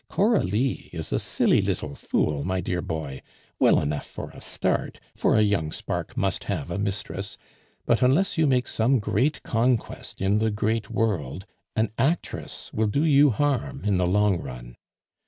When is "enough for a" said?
3.79-4.41